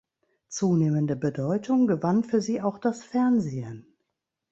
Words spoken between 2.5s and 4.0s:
auch das Fernsehen.